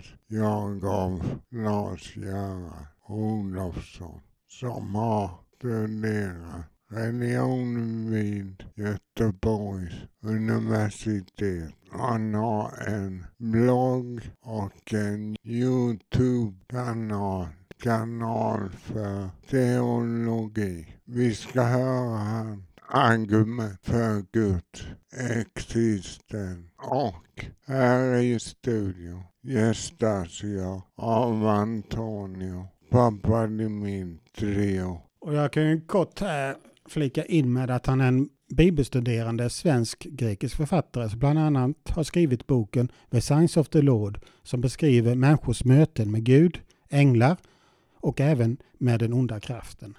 spelas 0.00 0.18
jag 0.26 0.84
av 0.84 1.38
Lars-Göran 1.50 2.86
Olofsson 3.08 4.20
som 4.48 4.94
har 4.94 5.30
studerat 5.56 6.64
religion 6.90 8.10
vid 8.10 8.64
Göteborgs 8.74 9.94
universitet. 10.22 11.74
Han 11.90 12.34
har 12.34 12.72
en 12.86 13.26
blogg 13.38 14.30
och 14.40 14.94
en 14.94 15.36
Youtube-kanal 15.42 17.46
kanal 17.82 18.70
för 18.70 19.28
teologi. 19.50 20.86
Vi 21.04 21.34
ska 21.34 21.62
höra 21.62 22.18
hans 22.18 22.64
argument 22.88 23.78
för 23.82 24.24
Guds 24.32 24.86
existens. 25.12 26.70
Och 26.76 27.46
här 27.66 28.16
i 28.16 28.40
studion 28.40 29.22
Gestasio, 29.48 30.82
av 30.96 31.46
Antonio 31.46 32.66
Papadimitriou. 32.90 34.98
Och 35.20 35.34
jag 35.34 35.52
kan 35.52 35.68
ju 35.68 35.80
kort 35.80 36.20
här 36.20 36.56
flika 36.88 37.24
in 37.24 37.52
med 37.52 37.70
att 37.70 37.86
han 37.86 38.00
är 38.00 38.08
en 38.08 38.28
bibelstuderande 38.56 39.50
svensk-grekisk 39.50 40.56
författare 40.56 41.10
som 41.10 41.18
bland 41.18 41.38
annat 41.38 41.76
har 41.88 42.02
skrivit 42.02 42.46
boken 42.46 42.88
The 43.10 43.20
Signs 43.20 43.56
of 43.56 43.68
the 43.68 43.82
Lord 43.82 44.20
som 44.42 44.60
beskriver 44.60 45.14
människors 45.14 45.64
möten 45.64 46.10
med 46.10 46.24
Gud, 46.24 46.60
änglar 46.88 47.36
och 48.00 48.20
även 48.20 48.56
med 48.78 49.00
den 49.00 49.12
onda 49.12 49.40
kraften. 49.40 49.94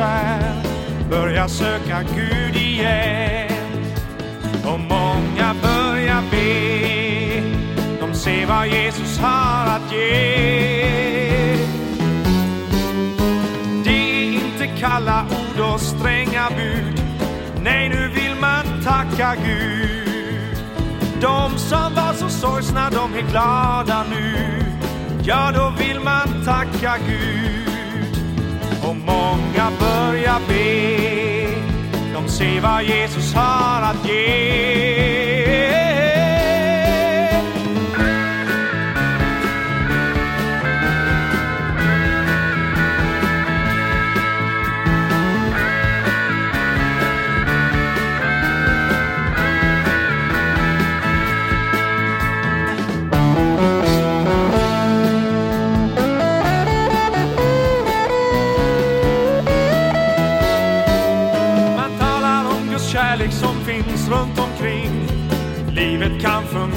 Jesus. 0.00 0.54
Börjar 1.10 1.48
söka 1.48 2.02
Gud 2.14 2.56
igen. 2.56 3.48
Och 4.64 4.80
många 4.80 5.54
börjar 5.62 6.22
be. 6.30 7.40
De 8.00 8.14
ser 8.14 8.46
vad 8.46 8.68
Jesus 8.68 9.18
har 9.18 9.66
att 9.66 9.92
ge. 9.92 11.56
Det 13.84 13.90
är 13.90 14.34
inte 14.34 14.66
kalla 14.80 15.26
ord 15.30 15.74
och 15.74 15.80
stränga 15.80 16.48
bud. 16.56 17.02
Nej, 17.62 17.88
nu 17.88 18.08
vill 18.08 18.34
man 18.40 18.64
tacka 18.84 19.34
Gud. 19.44 20.56
De 21.20 21.58
som 21.58 21.94
var 21.94 22.12
så 22.14 22.28
sorgsna, 22.28 22.90
de 22.90 23.14
är 23.14 23.30
glada 23.30 24.04
nu. 24.10 24.34
Ja, 25.22 25.52
då 25.54 25.72
vill 25.78 26.00
man 26.00 26.44
tacka 26.44 26.96
Gud. 27.06 27.69
Och 28.90 28.96
många 28.96 29.70
börjar 29.80 30.40
be. 30.48 31.50
De 32.14 32.28
ser 32.28 32.60
vad 32.60 32.84
Jesus 32.84 33.34
har 33.34 33.82
att 33.82 34.08
ge. 34.08 35.39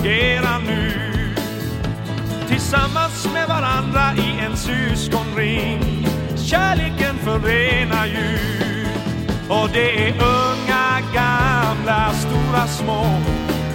Fungera 0.04 0.60
nu. 0.60 0.92
Tillsammans 2.48 3.28
med 3.34 3.48
varandra 3.48 4.02
i 4.18 4.46
en 4.46 4.58
syskonring. 4.58 6.08
Kärleken 6.36 7.16
förenar 7.24 8.06
ju. 8.06 8.38
Och 9.50 9.70
det 9.74 10.08
är 10.08 10.12
unga, 10.12 11.00
gamla, 11.14 12.14
stora, 12.14 12.68
små. 12.68 13.06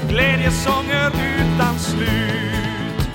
Glädjesånger 0.08 1.06
utan 1.06 1.78
slut. 1.78 3.08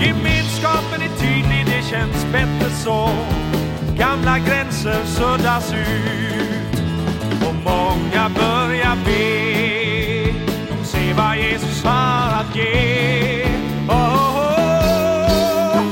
Gemenskapen 0.00 1.02
är 1.02 1.18
tydlig, 1.18 1.66
det 1.66 1.82
känns 1.90 2.26
bättre 2.32 2.70
så. 2.70 3.10
Gamla 3.98 4.38
gränser 4.38 5.04
suddas 5.04 5.72
ut. 5.72 6.80
Och 7.48 7.54
många 7.54 8.28
börjar 8.28 8.96
be 9.04 9.53
de 11.16 11.22
vad 11.22 11.36
Jesus 11.36 11.84
har 11.84 12.40
att 12.40 12.56
ge 12.56 13.44
oh, 13.88 13.94
oh, 13.94 14.36
oh, 14.36 15.76
oh. 15.76 15.84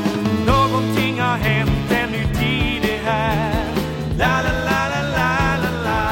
Någonting 0.47 1.21
har 1.21 1.37
hänt, 1.37 1.91
en 1.91 2.11
ny 2.11 2.25
tid 2.35 2.85
är 2.91 2.99
här 3.05 3.65
La, 4.19 4.43
la, 4.43 4.53
la, 4.53 4.89
la, 4.89 5.03
la, 5.17 5.57
la, 5.63 5.71
la 5.85 6.03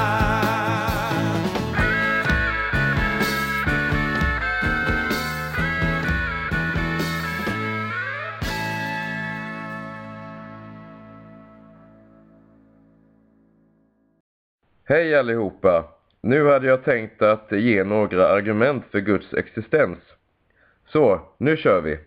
Hej 14.89 15.15
allihopa! 15.15 16.00
Nu 16.23 16.47
hade 16.47 16.67
jag 16.67 16.85
tänkt 16.85 17.23
att 17.23 17.53
ge 17.53 17.85
några 17.85 18.29
argument 18.29 18.85
för 18.91 19.01
Guds 19.01 19.35
existens. 19.35 19.99
Så, 20.87 21.21
nu 21.39 21.57
kör 21.57 21.81
vi! 21.81 21.99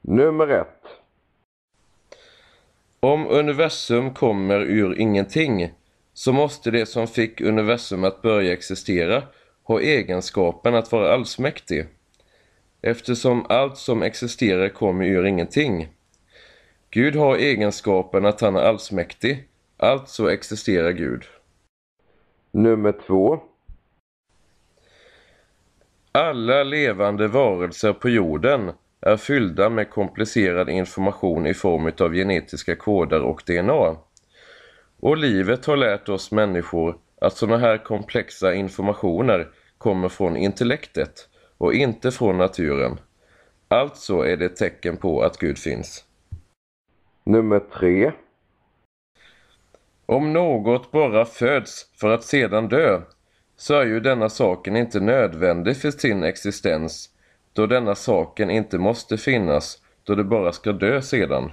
Nummer 0.00 0.48
ett. 0.48 0.84
Om 3.00 3.26
universum 3.26 4.14
kommer 4.14 4.60
ur 4.60 4.98
ingenting 4.98 5.72
så 6.12 6.32
måste 6.32 6.70
det 6.70 6.86
som 6.86 7.06
fick 7.06 7.40
universum 7.40 8.04
att 8.04 8.22
börja 8.22 8.52
existera 8.52 9.22
ha 9.62 9.80
egenskapen 9.80 10.74
att 10.74 10.92
vara 10.92 11.14
allsmäktig. 11.14 11.86
Eftersom 12.82 13.46
allt 13.48 13.76
som 13.76 14.02
existerar 14.02 14.68
kommer 14.68 15.04
ur 15.04 15.26
ingenting. 15.26 15.88
Gud 16.90 17.16
har 17.16 17.36
egenskapen 17.36 18.26
att 18.26 18.40
han 18.40 18.56
är 18.56 18.60
allsmäktig, 18.60 19.48
alltså 19.76 20.32
existerar 20.32 20.90
Gud. 20.90 21.24
Nummer 22.52 22.92
två. 23.06 23.40
Alla 26.12 26.62
levande 26.62 27.28
varelser 27.28 27.92
på 27.92 28.08
jorden 28.08 28.72
är 29.00 29.16
fyllda 29.16 29.70
med 29.70 29.90
komplicerad 29.90 30.68
information 30.68 31.46
i 31.46 31.54
form 31.54 31.92
av 32.00 32.14
genetiska 32.14 32.76
koder 32.76 33.22
och 33.22 33.42
DNA. 33.46 33.96
Och 35.00 35.16
livet 35.16 35.66
har 35.66 35.76
lärt 35.76 36.08
oss 36.08 36.32
människor 36.32 36.98
att 37.20 37.36
sådana 37.36 37.58
här 37.58 37.78
komplexa 37.78 38.54
informationer 38.54 39.48
kommer 39.78 40.08
från 40.08 40.36
intellektet 40.36 41.28
och 41.58 41.74
inte 41.74 42.10
från 42.10 42.38
naturen. 42.38 43.00
Alltså 43.68 44.26
är 44.26 44.36
det 44.36 44.44
ett 44.44 44.56
tecken 44.56 44.96
på 44.96 45.22
att 45.22 45.38
Gud 45.38 45.58
finns. 45.58 46.04
Nummer 47.24 47.60
tre. 47.60 48.12
Om 50.10 50.32
något 50.32 50.90
bara 50.90 51.24
föds 51.24 51.86
för 52.00 52.10
att 52.10 52.24
sedan 52.24 52.68
dö 52.68 53.02
så 53.56 53.74
är 53.74 53.86
ju 53.86 54.00
denna 54.00 54.28
saken 54.28 54.76
inte 54.76 55.00
nödvändig 55.00 55.76
för 55.76 55.90
sin 55.90 56.24
existens 56.24 57.10
då 57.52 57.66
denna 57.66 57.94
saken 57.94 58.50
inte 58.50 58.78
måste 58.78 59.16
finnas 59.16 59.78
då 60.04 60.14
det 60.14 60.24
bara 60.24 60.52
ska 60.52 60.72
dö 60.72 61.02
sedan. 61.02 61.52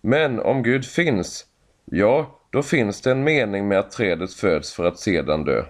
Men 0.00 0.40
om 0.40 0.62
Gud 0.62 0.84
finns, 0.84 1.46
ja, 1.84 2.40
då 2.50 2.62
finns 2.62 3.00
det 3.00 3.10
en 3.10 3.24
mening 3.24 3.68
med 3.68 3.78
att 3.78 3.90
trädet 3.90 4.32
föds 4.32 4.74
för 4.74 4.84
att 4.84 4.98
sedan 4.98 5.44
dö. 5.44 5.64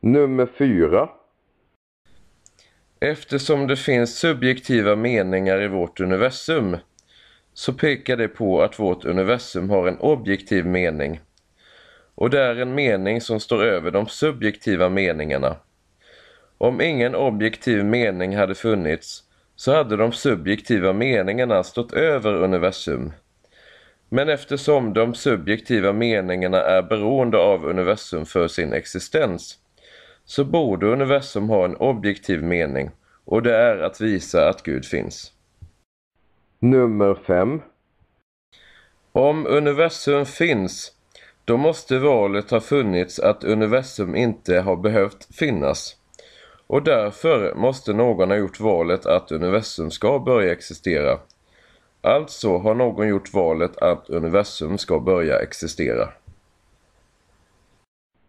Nummer 0.00 0.46
fyra. 0.58 1.08
Eftersom 3.00 3.66
det 3.66 3.76
finns 3.76 4.18
subjektiva 4.18 4.96
meningar 4.96 5.62
i 5.62 5.68
vårt 5.68 6.00
universum 6.00 6.76
så 7.58 7.72
pekar 7.72 8.16
det 8.16 8.28
på 8.28 8.62
att 8.62 8.78
vårt 8.78 9.04
universum 9.04 9.70
har 9.70 9.88
en 9.88 9.98
objektiv 9.98 10.66
mening. 10.66 11.20
Och 12.14 12.30
det 12.30 12.40
är 12.40 12.56
en 12.56 12.74
mening 12.74 13.20
som 13.20 13.40
står 13.40 13.64
över 13.64 13.90
de 13.90 14.06
subjektiva 14.06 14.88
meningarna. 14.88 15.56
Om 16.58 16.80
ingen 16.80 17.14
objektiv 17.14 17.84
mening 17.84 18.36
hade 18.36 18.54
funnits 18.54 19.22
så 19.56 19.74
hade 19.74 19.96
de 19.96 20.12
subjektiva 20.12 20.92
meningarna 20.92 21.62
stått 21.62 21.92
över 21.92 22.34
universum. 22.34 23.12
Men 24.08 24.28
eftersom 24.28 24.92
de 24.92 25.14
subjektiva 25.14 25.92
meningarna 25.92 26.58
är 26.58 26.82
beroende 26.82 27.38
av 27.38 27.66
universum 27.66 28.26
för 28.26 28.48
sin 28.48 28.72
existens 28.72 29.58
så 30.24 30.44
borde 30.44 30.86
universum 30.86 31.48
ha 31.48 31.64
en 31.64 31.76
objektiv 31.76 32.42
mening 32.42 32.90
och 33.24 33.42
det 33.42 33.56
är 33.56 33.78
att 33.78 34.00
visa 34.00 34.48
att 34.48 34.62
Gud 34.62 34.84
finns. 34.84 35.32
Nummer 36.60 37.14
5 37.14 37.62
Om 39.12 39.46
universum 39.46 40.26
finns 40.26 40.92
då 41.44 41.56
måste 41.56 41.98
valet 41.98 42.50
ha 42.50 42.60
funnits 42.60 43.18
att 43.18 43.44
universum 43.44 44.16
inte 44.16 44.60
har 44.60 44.76
behövt 44.76 45.34
finnas. 45.34 45.96
Och 46.66 46.82
därför 46.82 47.54
måste 47.54 47.92
någon 47.92 48.30
ha 48.30 48.36
gjort 48.36 48.60
valet 48.60 49.06
att 49.06 49.32
universum 49.32 49.90
ska 49.90 50.18
börja 50.18 50.52
existera. 50.52 51.18
Alltså 52.00 52.58
har 52.58 52.74
någon 52.74 53.08
gjort 53.08 53.34
valet 53.34 53.76
att 53.76 54.10
universum 54.10 54.78
ska 54.78 55.00
börja 55.00 55.38
existera. 55.38 56.08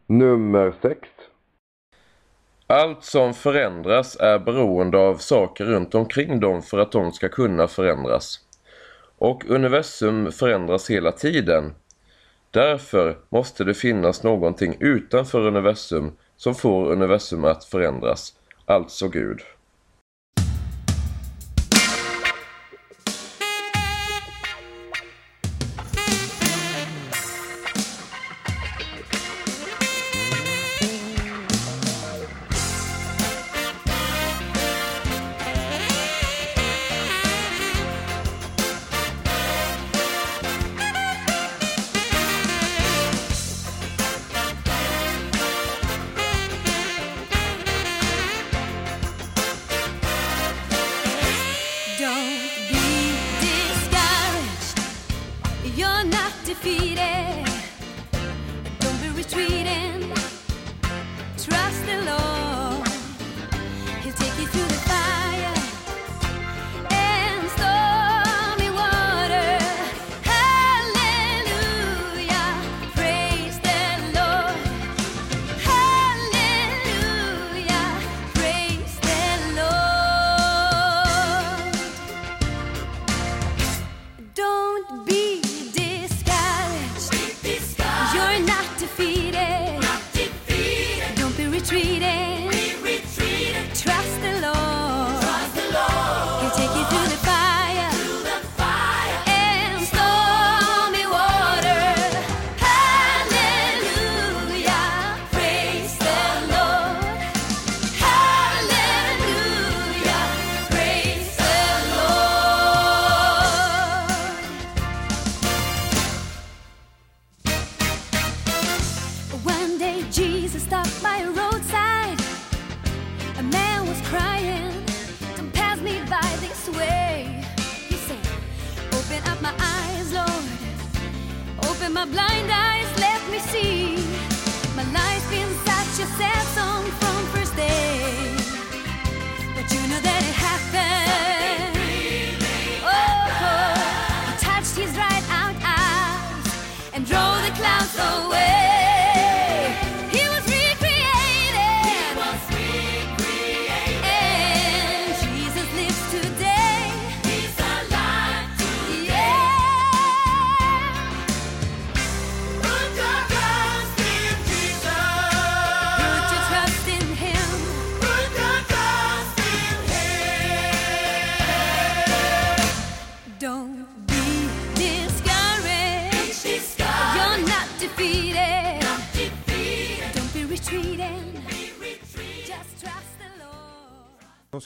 Nummer 0.08 0.74
6 0.82 1.00
allt 2.72 3.04
som 3.04 3.34
förändras 3.34 4.18
är 4.20 4.40
beroende 4.40 4.98
av 4.98 5.18
saker 5.18 5.66
runt 5.66 5.96
omkring 5.96 6.40
dem 6.40 6.62
för 6.62 6.78
att 6.78 6.92
de 6.92 7.12
ska 7.12 7.30
kunna 7.30 7.68
förändras. 7.68 8.40
Och 9.18 9.46
universum 9.50 10.32
förändras 10.32 10.90
hela 10.90 11.12
tiden. 11.12 11.74
Därför 12.52 13.18
måste 13.30 13.64
det 13.64 13.74
finnas 13.74 14.24
någonting 14.24 14.78
utanför 14.80 15.48
universum 15.48 16.12
som 16.38 16.56
får 16.56 16.92
universum 16.92 17.46
att 17.46 17.66
förändras, 17.66 18.34
alltså 18.66 19.08
Gud. 19.08 19.42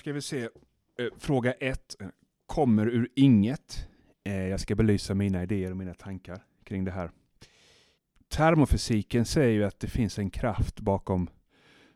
Ska 0.04 0.14
vi 0.14 0.22
se. 0.22 0.44
Eh, 1.00 1.08
fråga 1.18 1.54
ett. 1.54 1.96
Eh, 2.02 2.08
kommer 2.46 2.88
ur 2.88 3.10
inget. 3.16 3.88
Eh, 4.24 4.48
jag 4.48 4.60
ska 4.60 4.76
belysa 4.76 5.14
mina 5.14 5.44
idéer 5.44 5.72
och 5.72 5.78
mina 5.78 5.94
tankar 5.94 6.44
kring 6.64 6.84
det 6.84 6.92
här. 6.92 7.12
Termofysiken 8.28 9.26
säger 9.26 9.52
ju 9.52 9.64
att 9.64 9.80
det 9.80 9.88
finns 9.88 10.20
en 10.20 10.30
kraft 10.30 10.80
bakom 10.80 11.30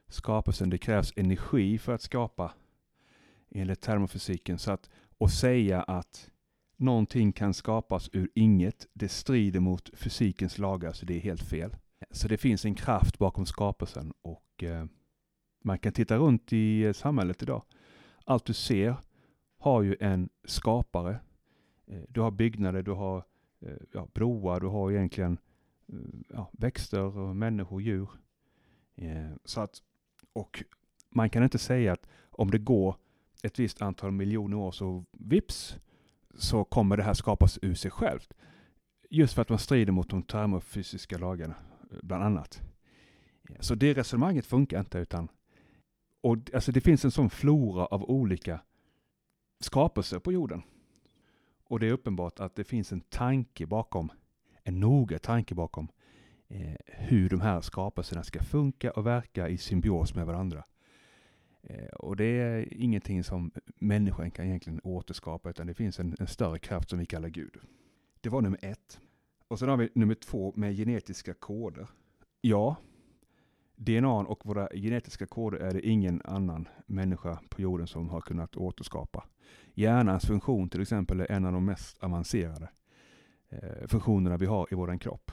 skapelsen. 0.08 0.70
Det 0.70 0.78
krävs 0.78 1.14
energi 1.16 1.78
för 1.78 1.94
att 1.94 2.02
skapa 2.02 2.54
enligt 3.52 3.82
termofysiken. 3.82 4.60
Så 4.60 4.72
att, 4.72 4.90
och 5.18 5.32
säga 5.32 5.82
att 5.82 6.30
någonting 6.78 7.32
kan 7.32 7.54
skapas 7.54 8.10
ur 8.14 8.30
inget, 8.36 8.88
det 8.94 9.10
strider 9.10 9.60
mot 9.60 9.90
fysikens 9.94 10.58
lagar, 10.58 10.92
så 10.92 11.06
det 11.06 11.16
är 11.16 11.20
helt 11.20 11.44
fel. 11.44 11.76
Så 12.12 12.28
det 12.28 12.38
finns 12.38 12.66
en 12.66 12.76
kraft 12.76 13.18
bakom 13.18 13.46
skapelsen 13.46 14.14
och 14.22 14.64
eh, 14.64 14.86
man 15.64 15.80
kan 15.80 15.94
titta 15.94 16.18
runt 16.18 16.54
i 16.54 16.94
samhället 16.94 17.42
idag 17.44 17.64
allt 18.28 18.46
du 18.46 18.54
ser 18.54 18.96
har 19.58 19.82
ju 19.82 19.96
en 20.00 20.30
skapare. 20.44 21.20
Eh, 21.88 22.02
du 22.10 22.22
har 22.22 22.32
byggnader, 22.32 22.82
du 22.82 22.92
har 22.92 23.24
eh, 23.60 23.78
ja, 23.94 24.08
broar, 24.14 24.60
du 24.60 24.68
har 24.68 24.92
egentligen 24.92 25.38
eh, 25.88 25.96
ja, 26.30 26.50
växter, 26.52 27.18
och 27.18 27.36
människor, 27.36 27.82
djur. 27.82 28.10
Så 29.46 29.62
att, 29.62 29.82
och 30.34 30.64
man 31.10 31.30
kan 31.30 31.44
inte 31.44 31.58
säga 31.58 31.94
att 31.94 32.08
om 32.32 32.52
det 32.52 32.58
går 32.58 32.96
ett 33.44 33.60
visst 33.60 33.82
antal 33.82 34.12
miljoner 34.12 34.58
år 34.58 34.72
så 34.72 35.06
vips 35.12 35.78
så 36.36 36.64
kommer 36.64 36.98
det 36.98 37.04
här 37.04 37.14
skapas 37.14 37.60
ur 37.62 37.74
sig 37.74 37.92
självt. 37.92 38.34
Just 39.10 39.34
för 39.34 39.42
att 39.42 39.50
man 39.50 39.60
strider 39.60 39.92
mot 39.92 40.10
de 40.10 40.24
termofysiska 40.24 41.18
lagarna, 41.18 41.56
bland 42.02 42.24
annat. 42.24 42.62
Så 43.60 43.76
det 43.76 43.94
resonemanget 43.94 44.46
funkar 44.46 44.80
inte, 44.80 45.00
utan 45.00 45.30
och 46.28 46.38
alltså 46.54 46.72
det 46.72 46.82
finns 46.82 47.06
en 47.06 47.12
sån 47.12 47.30
flora 47.30 47.86
av 47.86 48.04
olika 48.04 48.60
skapelser 49.60 50.20
på 50.20 50.32
jorden. 50.32 50.62
Och 51.64 51.80
det 51.80 51.88
är 51.88 51.92
uppenbart 51.92 52.40
att 52.40 52.56
det 52.56 52.64
finns 52.64 52.92
en 52.92 53.02
tanke 53.02 53.66
bakom, 53.66 54.12
en 54.64 54.80
noga 54.80 55.20
tanke 55.20 55.56
bakom 55.56 55.88
eh, 56.48 56.76
hur 56.86 57.30
de 57.30 57.42
här 57.42 57.62
skapelserna 57.62 58.24
ska 58.24 58.44
funka 58.44 58.92
och 58.92 59.06
verka 59.06 59.50
i 59.50 59.58
symbios 59.58 60.16
med 60.16 60.26
varandra. 60.26 60.64
Eh, 61.62 61.88
och 61.88 62.16
det 62.16 62.26
är 62.26 62.74
ingenting 62.74 63.24
som 63.24 63.52
människan 63.76 64.32
kan 64.32 64.46
egentligen 64.46 64.82
återskapa, 64.84 65.50
utan 65.50 65.68
det 65.68 65.74
finns 65.74 66.00
en, 66.00 66.16
en 66.20 66.28
större 66.28 66.60
kraft 66.60 66.90
som 66.90 67.00
vi 67.00 67.06
kallar 67.06 67.30
Gud. 67.30 67.58
Det 68.22 68.30
var 68.30 68.42
nummer 68.42 68.60
ett. 68.62 69.00
Och 69.48 69.60
sen 69.60 69.70
har 69.70 69.78
vi 69.78 69.90
nummer 69.94 70.16
två 70.16 70.54
med 70.56 70.76
genetiska 70.76 71.34
koder. 71.34 71.88
Ja, 72.42 72.76
DNA 73.78 74.10
och 74.10 74.46
våra 74.46 74.70
genetiska 74.74 75.26
koder 75.26 75.58
är 75.58 75.74
det 75.74 75.88
ingen 75.88 76.22
annan 76.24 76.68
människa 76.86 77.40
på 77.50 77.62
jorden 77.62 77.88
som 77.88 78.10
har 78.10 78.22
kunnat 78.22 78.56
återskapa. 78.56 79.26
Hjärnans 79.74 80.26
funktion 80.26 80.70
till 80.70 80.82
exempel 80.82 81.20
är 81.20 81.32
en 81.32 81.46
av 81.46 81.54
de 81.54 81.66
mest 81.66 82.04
avancerade 82.04 82.70
eh, 83.50 83.88
funktionerna 83.88 84.38
vi 84.38 84.46
har 84.46 84.68
i 84.72 84.76
vår 84.76 84.98
kropp. 84.98 85.32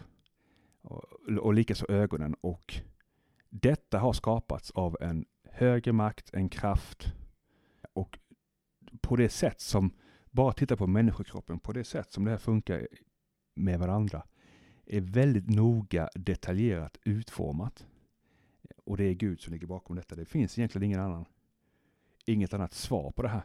Och, 0.82 1.04
och 1.40 1.54
likaså 1.54 1.86
ögonen. 1.88 2.34
Och 2.40 2.74
detta 3.50 3.98
har 3.98 4.12
skapats 4.12 4.70
av 4.70 4.96
en 5.00 5.24
högre 5.50 5.92
makt, 5.92 6.34
en 6.34 6.48
kraft 6.48 7.12
och 7.92 8.18
på 9.00 9.16
det 9.16 9.28
sätt 9.28 9.60
som, 9.60 9.90
bara 10.30 10.52
titta 10.52 10.76
på 10.76 10.86
människokroppen, 10.86 11.58
på 11.58 11.72
det 11.72 11.84
sätt 11.84 12.12
som 12.12 12.24
det 12.24 12.30
här 12.30 12.38
funkar 12.38 12.88
med 13.54 13.78
varandra, 13.78 14.26
är 14.86 15.00
väldigt 15.00 15.48
noga 15.48 16.08
detaljerat 16.14 16.98
utformat. 17.04 17.86
Och 18.84 18.96
det 18.96 19.04
är 19.04 19.14
Gud 19.14 19.40
som 19.40 19.52
ligger 19.52 19.66
bakom 19.66 19.96
detta. 19.96 20.14
Det 20.14 20.24
finns 20.24 20.58
egentligen 20.58 20.82
ingen 20.82 21.00
annan, 21.00 21.24
inget 22.26 22.54
annat 22.54 22.72
svar 22.72 23.10
på 23.10 23.22
det 23.22 23.28
här. 23.28 23.42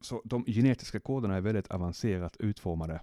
Så 0.00 0.22
de 0.24 0.44
genetiska 0.44 1.00
koderna 1.00 1.36
är 1.36 1.40
väldigt 1.40 1.70
avancerat 1.70 2.36
utformade. 2.36 3.00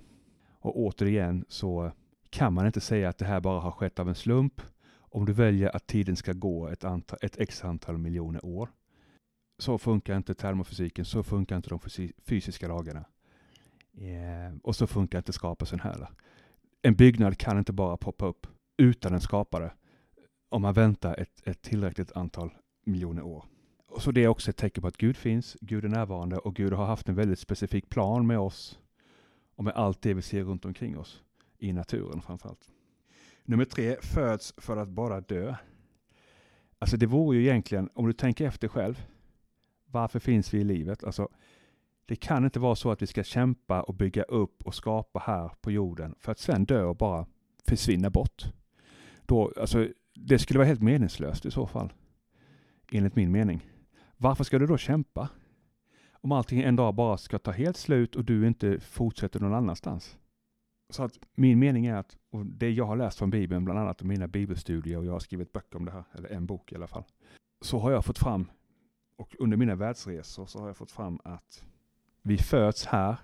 Och 0.60 0.80
återigen 0.80 1.46
så 1.48 1.92
kan 2.30 2.54
man 2.54 2.66
inte 2.66 2.82
säga 2.82 3.10
att 3.10 3.18
det 3.18 3.26
här 3.26 3.42
bara 3.42 3.60
har 3.60 3.72
skett 3.72 4.00
av 4.00 4.10
en 4.10 4.16
slump 4.16 4.62
om 4.98 5.26
du 5.26 5.34
väljer 5.34 5.76
att 5.76 5.88
tiden 5.88 6.16
ska 6.16 6.34
gå 6.34 6.68
ett, 6.68 6.84
antal, 6.84 7.20
ett 7.22 7.40
x 7.40 7.64
antal 7.64 7.98
miljoner 7.98 8.46
år. 8.46 8.70
Så 9.60 9.78
funkar 9.78 10.18
inte 10.18 10.34
termofysiken, 10.34 11.06
så 11.06 11.24
funkar 11.24 11.56
inte 11.56 11.70
de 11.70 11.80
fysiska 12.26 12.68
lagarna. 12.68 13.06
Yeah. 13.94 14.56
Och 14.64 14.76
så 14.76 14.88
funkar 14.88 15.18
inte 15.18 15.34
skapelsen 15.34 15.80
heller. 15.80 16.10
En 16.82 16.96
byggnad 16.96 17.38
kan 17.38 17.58
inte 17.58 17.74
bara 17.74 17.98
poppa 17.98 18.26
upp 18.26 18.48
utan 18.78 19.14
en 19.14 19.22
skapare 19.22 19.72
om 20.50 20.62
man 20.62 20.74
väntar 20.74 21.20
ett, 21.20 21.48
ett 21.48 21.62
tillräckligt 21.62 22.12
antal 22.12 22.50
miljoner 22.86 23.22
år. 23.22 23.46
Och 23.88 24.02
så 24.02 24.12
det 24.12 24.24
är 24.24 24.28
också 24.28 24.50
ett 24.50 24.58
tecken 24.58 24.82
på 24.82 24.88
att 24.88 24.98
Gud 24.98 25.18
finns, 25.18 25.58
Gud 25.62 25.86
är 25.86 25.90
närvarande 25.90 26.38
och 26.38 26.56
Gud 26.56 26.74
har 26.74 26.86
haft 26.86 27.10
en 27.10 27.16
väldigt 27.16 27.40
specifik 27.40 27.90
plan 27.90 28.28
med 28.28 28.40
oss 28.40 28.80
och 29.56 29.64
med 29.64 29.74
allt 29.74 30.02
det 30.02 30.14
vi 30.14 30.22
ser 30.22 30.44
runt 30.44 30.66
omkring 30.66 30.98
oss, 30.98 31.22
i 31.58 31.74
naturen 31.74 32.22
framförallt. 32.22 32.72
Nummer 33.44 33.66
tre, 33.66 33.96
föds 34.02 34.54
för 34.58 34.78
att 34.78 34.90
bara 34.90 35.22
dö. 35.22 35.56
Alltså 36.80 36.98
det 36.98 37.06
vore 37.06 37.38
ju 37.38 37.44
egentligen, 37.44 37.90
om 37.94 38.08
du 38.08 38.14
tänker 38.14 38.48
efter 38.48 38.68
själv, 38.68 39.06
varför 39.86 40.20
finns 40.20 40.54
vi 40.54 40.60
i 40.60 40.64
livet? 40.64 41.04
Alltså, 41.04 41.30
det 42.06 42.16
kan 42.16 42.46
inte 42.46 42.60
vara 42.60 42.76
så 42.76 42.92
att 42.92 43.02
vi 43.02 43.08
ska 43.08 43.24
kämpa 43.24 43.82
och 43.82 43.94
bygga 43.94 44.24
upp 44.24 44.64
och 44.64 44.76
skapa 44.76 45.20
här 45.26 45.52
på 45.62 45.72
jorden 45.72 46.16
för 46.20 46.32
att 46.32 46.40
sen 46.40 46.66
dö 46.66 46.84
och 46.84 46.96
bara 46.96 47.26
försvinna 47.68 48.10
bort. 48.10 48.44
Då, 49.26 49.54
alltså, 49.60 49.88
det 50.26 50.40
skulle 50.40 50.58
vara 50.58 50.68
helt 50.68 50.82
meningslöst 50.82 51.46
i 51.46 51.52
så 51.52 51.68
fall, 51.68 51.94
enligt 52.92 53.16
min 53.16 53.32
mening. 53.32 53.70
Varför 54.18 54.44
ska 54.44 54.60
du 54.60 54.68
då 54.68 54.78
kämpa? 54.78 55.30
Om 56.12 56.32
allting 56.32 56.62
en 56.62 56.76
dag 56.76 56.96
bara 56.96 57.18
ska 57.18 57.40
ta 57.40 57.52
helt 57.52 57.78
slut 57.78 58.16
och 58.16 58.26
du 58.26 58.48
inte 58.48 58.80
fortsätter 58.80 59.40
någon 59.40 59.54
annanstans. 59.54 60.18
Så 60.90 61.04
att 61.04 61.20
min 61.36 61.60
mening 61.60 61.86
är 61.86 61.96
att, 61.96 62.18
och 62.32 62.46
det 62.46 62.70
jag 62.70 62.86
har 62.86 62.96
läst 62.96 63.18
från 63.18 63.30
Bibeln, 63.30 63.66
bland 63.66 63.80
annat 63.80 64.04
mina 64.04 64.28
bibelstudier, 64.28 64.98
och 64.98 65.06
jag 65.06 65.12
har 65.12 65.20
skrivit 65.20 65.54
böcker 65.54 65.78
om 65.78 65.86
det 65.86 65.92
här, 65.92 66.04
eller 66.14 66.30
en 66.30 66.46
bok 66.46 66.72
i 66.72 66.76
alla 66.76 66.88
fall, 66.88 67.04
så 67.62 67.80
har 67.80 67.92
jag 67.92 68.06
fått 68.06 68.20
fram, 68.20 68.52
och 69.18 69.36
under 69.40 69.58
mina 69.58 69.76
världsresor 69.76 70.46
så 70.46 70.60
har 70.60 70.68
jag 70.68 70.78
fått 70.78 70.92
fram 70.92 71.20
att 71.24 71.66
vi 72.22 72.38
föds 72.38 72.86
här, 72.86 73.16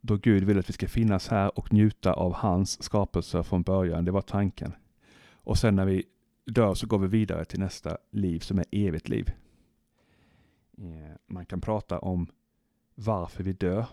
då 0.00 0.16
Gud 0.16 0.44
vill 0.44 0.58
att 0.58 0.68
vi 0.68 0.72
ska 0.72 0.88
finnas 0.88 1.28
här 1.28 1.58
och 1.58 1.72
njuta 1.72 2.12
av 2.12 2.32
hans 2.32 2.82
skapelse 2.82 3.42
från 3.42 3.62
början. 3.62 4.04
Det 4.04 4.10
var 4.10 4.20
tanken. 4.20 4.72
Och 5.30 5.58
sen 5.58 5.76
när 5.76 5.84
vi 5.84 6.04
dör 6.52 6.74
så 6.74 6.86
går 6.86 6.98
vi 6.98 7.06
vidare 7.06 7.44
till 7.44 7.60
nästa 7.60 7.98
liv 8.10 8.40
som 8.40 8.58
är 8.58 8.64
evigt 8.70 9.08
liv. 9.08 9.30
Eh, 10.78 11.16
man 11.26 11.46
kan 11.46 11.60
prata 11.60 11.98
om 11.98 12.26
varför 12.94 13.44
vi 13.44 13.52
dör. 13.52 13.86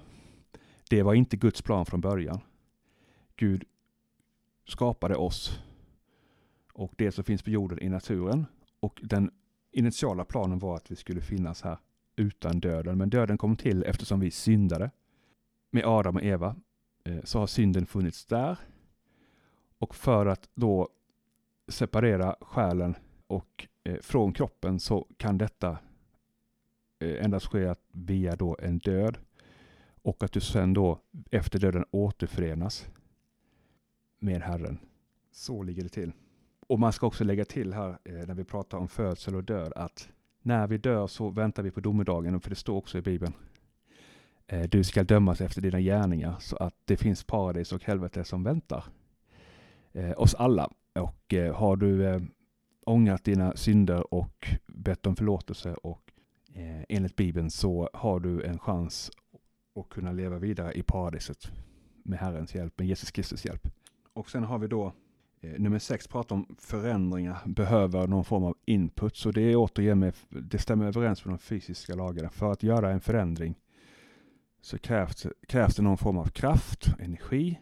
Det 0.89 1.03
var 1.03 1.13
inte 1.13 1.37
Guds 1.37 1.61
plan 1.61 1.85
från 1.85 2.01
början. 2.01 2.39
Gud 3.35 3.63
skapade 4.65 5.15
oss 5.15 5.59
och 6.73 6.93
det 6.97 7.11
som 7.11 7.23
finns 7.23 7.43
på 7.43 7.49
jorden 7.49 7.81
i 7.81 7.89
naturen. 7.89 8.45
Och 8.79 8.99
den 9.03 9.31
initiala 9.71 10.25
planen 10.25 10.59
var 10.59 10.75
att 10.75 10.91
vi 10.91 10.95
skulle 10.95 11.21
finnas 11.21 11.61
här 11.61 11.77
utan 12.15 12.59
döden. 12.59 12.97
Men 12.97 13.09
döden 13.09 13.37
kom 13.37 13.55
till 13.55 13.83
eftersom 13.83 14.19
vi 14.19 14.31
syndade. 14.31 14.91
Med 15.71 15.85
Adam 15.85 16.15
och 16.15 16.23
Eva 16.23 16.55
eh, 17.03 17.23
så 17.23 17.39
har 17.39 17.47
synden 17.47 17.85
funnits 17.85 18.25
där. 18.25 18.57
Och 19.77 19.95
för 19.95 20.25
att 20.25 20.49
då 20.53 20.89
separera 21.67 22.35
själen 22.41 22.95
och 23.27 23.67
eh, 23.83 23.97
från 24.01 24.33
kroppen 24.33 24.79
så 24.79 25.07
kan 25.17 25.37
detta 25.37 25.77
eh, 26.99 27.25
endast 27.25 27.45
ske 27.45 27.75
via 27.91 28.35
då 28.35 28.57
en 28.59 28.79
död. 28.79 29.17
Och 30.01 30.23
att 30.23 30.31
du 30.31 30.39
sen 30.39 30.73
då 30.73 30.99
efter 31.31 31.59
döden 31.59 31.85
återförenas 31.91 32.87
med 34.19 34.41
Herren. 34.41 34.79
Så 35.31 35.63
ligger 35.63 35.83
det 35.83 35.89
till. 35.89 36.11
Och 36.67 36.79
man 36.79 36.93
ska 36.93 37.07
också 37.07 37.23
lägga 37.23 37.45
till 37.45 37.73
här 37.73 37.97
eh, 38.03 38.13
när 38.13 38.33
vi 38.33 38.43
pratar 38.43 38.77
om 38.77 38.87
födsel 38.87 39.35
och 39.35 39.43
död 39.43 39.73
att 39.75 40.09
när 40.41 40.67
vi 40.67 40.77
dör 40.77 41.07
så 41.07 41.29
väntar 41.29 41.63
vi 41.63 41.71
på 41.71 41.79
domedagen, 41.79 42.41
för 42.41 42.49
det 42.49 42.55
står 42.55 42.75
också 42.75 42.97
i 42.97 43.01
Bibeln. 43.01 43.33
Eh, 44.47 44.69
du 44.69 44.83
ska 44.83 45.03
dömas 45.03 45.41
efter 45.41 45.61
dina 45.61 45.79
gärningar 45.79 46.35
så 46.39 46.55
att 46.55 46.75
det 46.85 46.97
finns 46.97 47.23
paradis 47.23 47.71
och 47.71 47.83
helvete 47.83 48.23
som 48.23 48.43
väntar 48.43 48.83
eh, 49.93 50.13
oss 50.17 50.35
alla. 50.35 50.71
Och 50.99 51.33
eh, 51.33 51.55
har 51.55 51.75
du 51.75 52.05
eh, 52.05 52.21
ångrat 52.85 53.23
dina 53.23 53.55
synder 53.55 54.13
och 54.13 54.47
bett 54.67 55.05
om 55.05 55.15
förlåtelse 55.15 55.73
och 55.73 56.11
eh, 56.53 56.83
enligt 56.89 57.15
Bibeln 57.15 57.51
så 57.51 57.89
har 57.93 58.19
du 58.19 58.43
en 58.43 58.59
chans 58.59 59.11
att 59.79 59.89
kunna 59.89 60.11
leva 60.11 60.39
vidare 60.39 60.73
i 60.73 60.83
paradiset 60.83 61.51
med 62.03 62.19
Herrens 62.19 62.55
hjälp, 62.55 62.79
med 62.79 62.87
Jesus 62.87 63.11
Kristus 63.11 63.45
hjälp. 63.45 63.67
Och 64.13 64.29
sen 64.29 64.43
har 64.43 64.59
vi 64.59 64.67
då 64.67 64.93
eh, 65.41 65.59
nummer 65.59 65.79
sex, 65.79 66.07
prata 66.07 66.33
om 66.33 66.55
förändringar, 66.59 67.37
behöver 67.45 68.07
någon 68.07 68.25
form 68.25 68.43
av 68.43 68.57
input. 68.65 69.15
Så 69.15 69.31
det 69.31 69.41
är 69.41 69.55
återigen 69.55 69.99
med, 69.99 70.13
det 70.29 70.59
stämmer 70.59 70.85
överens 70.85 71.25
med 71.25 71.33
de 71.33 71.37
fysiska 71.37 71.95
lagarna. 71.95 72.29
För 72.29 72.51
att 72.51 72.63
göra 72.63 72.91
en 72.91 73.01
förändring 73.01 73.55
så 74.61 74.77
krävs, 74.77 75.27
krävs 75.47 75.75
det 75.75 75.81
någon 75.81 75.97
form 75.97 76.17
av 76.17 76.25
kraft, 76.25 76.87
energi. 76.99 77.59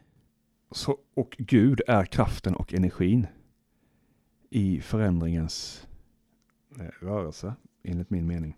Så, 0.73 0.97
och 1.13 1.35
Gud 1.37 1.81
är 1.87 2.05
kraften 2.05 2.55
och 2.55 2.73
energin 2.73 3.27
i 4.49 4.81
förändringens 4.81 5.87
eh, 6.79 7.05
rörelse, 7.05 7.53
enligt 7.83 8.09
min 8.09 8.27
mening. 8.27 8.57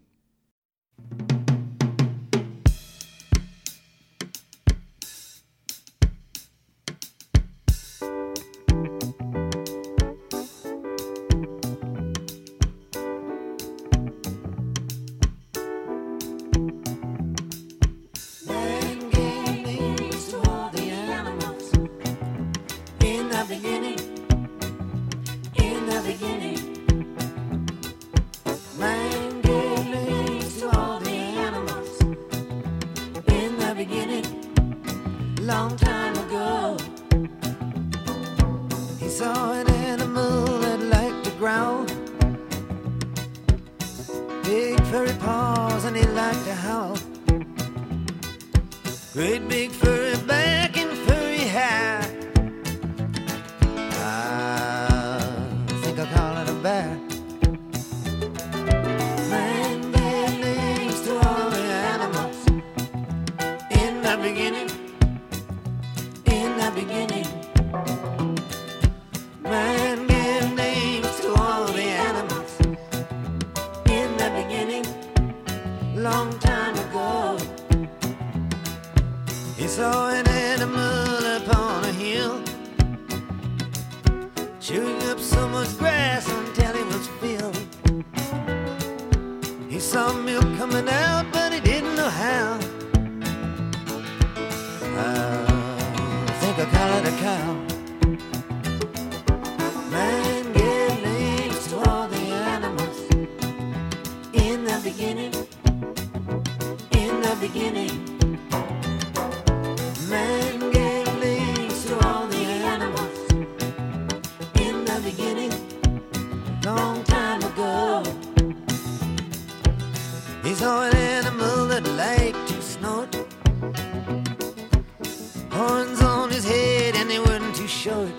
Short. 127.86 128.10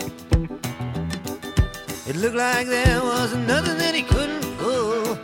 It 2.06 2.14
looked 2.14 2.36
like 2.36 2.68
there 2.68 3.00
was 3.02 3.34
nothing 3.34 3.78
that 3.78 3.94
he 3.96 4.02
couldn't 4.02 4.46
pull. 4.58 5.18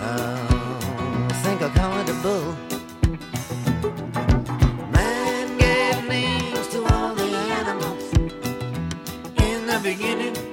I 0.00 1.34
think 1.44 1.60
I'll 1.60 1.74
call 1.80 2.00
it 2.00 2.08
a 2.08 2.18
bull. 2.24 2.50
Man 4.90 5.58
gave 5.58 5.98
names 6.08 6.66
to 6.68 6.78
all 6.94 7.14
the 7.14 7.30
animals 7.60 8.04
in 9.48 9.66
the 9.66 9.78
beginning. 9.82 10.43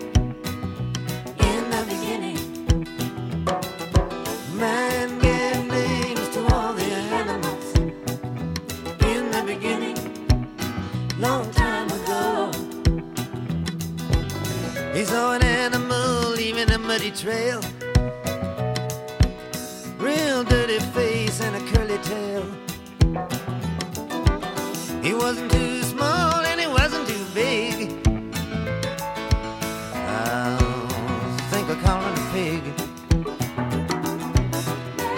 Muddy 16.92 17.12
trail. 17.12 17.62
Real 19.98 20.44
dirty 20.44 20.80
face 20.98 21.40
and 21.40 21.56
a 21.56 21.64
curly 21.72 21.98
tail. 22.10 22.44
He 25.02 25.14
wasn't 25.14 25.50
too 25.54 25.84
small 25.84 26.42
and 26.50 26.60
he 26.60 26.68
wasn't 26.68 27.08
too 27.08 27.26
big. 27.34 27.76
I 29.96 30.58
think 31.52 31.70
I 31.70 31.76
call 31.86 32.02
him 32.08 32.16
a 32.20 32.26
pig. 32.34 32.64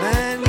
Man 0.01 0.43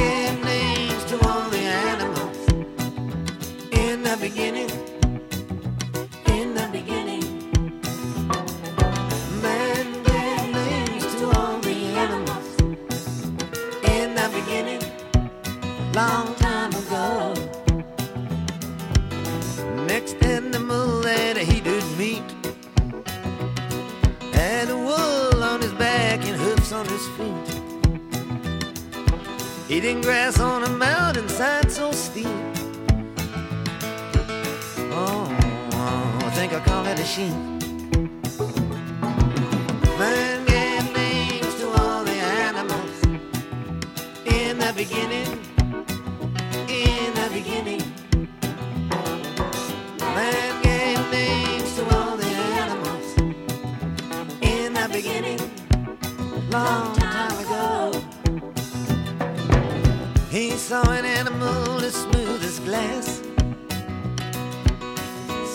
saw 60.74 60.90
an 60.90 61.04
animal 61.04 61.84
as 61.84 61.94
smooth 61.94 62.42
as 62.50 62.58
glass, 62.66 63.22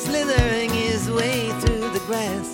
slithering 0.03 0.69
his 0.69 1.12
way 1.12 1.49
through 1.62 1.88
the 1.95 2.03
grass. 2.08 2.47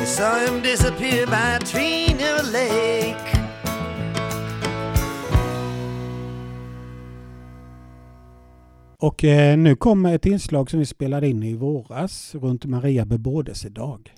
He 0.00 0.06
saw 0.06 0.38
him 0.46 0.62
disappear 0.62 1.26
by 1.26 1.56
a 1.56 1.58
tree 1.58 2.14
near 2.14 2.36
a 2.36 2.42
lake. 2.42 3.28
Och 8.98 9.24
eh, 9.24 9.58
nu 9.58 9.76
kommer 9.76 10.14
ett 10.14 10.26
inslag 10.26 10.70
som 10.70 10.78
vi 10.78 10.86
spelade 10.86 11.28
in 11.28 11.42
i 11.42 11.54
våras 11.54 12.34
runt 12.34 12.64
Maria 12.64 13.04
bebådelsedag. 13.04 14.14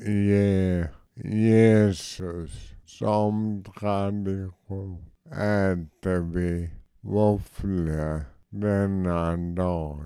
Je 0.06 0.88
Jesus. 1.16 2.74
Som 2.86 3.64
tradition 3.80 5.06
äter 5.32 6.20
vi 6.20 6.70
våfflor 7.02 8.22
denna 8.50 9.38
dag. 9.38 10.00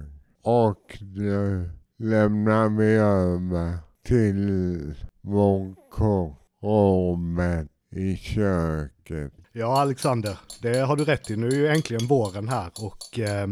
Och 0.43 0.97
nu 1.01 1.69
lämnar 1.97 2.69
vi 2.69 2.93
över 2.95 3.77
till 4.03 4.95
vår 5.21 5.75
kock 5.91 6.37
Robert 6.61 7.67
i 7.91 8.15
köket. 8.15 9.40
Ja, 9.53 9.81
Alexander, 9.81 10.37
det 10.61 10.77
har 10.77 10.95
du 10.95 11.05
rätt 11.05 11.29
i. 11.29 11.35
Nu 11.35 11.47
är 11.47 11.55
ju 11.55 11.67
äntligen 11.67 12.07
våren 12.07 12.47
här 12.47 12.69
och 12.75 13.19
eh, 13.19 13.47